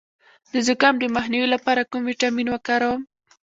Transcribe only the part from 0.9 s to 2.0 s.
د مخنیوي لپاره